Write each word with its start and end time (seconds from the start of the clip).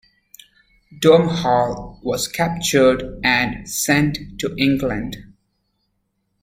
Domhall 0.99 1.99
was 2.01 2.27
captured 2.27 3.19
and 3.23 3.69
sent 3.69 4.17
to 4.39 4.55
England. 4.57 5.17